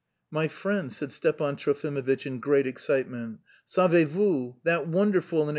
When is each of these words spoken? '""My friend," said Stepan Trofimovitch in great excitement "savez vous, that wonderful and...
'""My 0.31 0.47
friend," 0.47 0.91
said 0.91 1.11
Stepan 1.11 1.57
Trofimovitch 1.57 2.25
in 2.25 2.39
great 2.39 2.65
excitement 2.65 3.39
"savez 3.67 4.05
vous, 4.07 4.55
that 4.63 4.87
wonderful 4.87 5.43
and... 5.43 5.49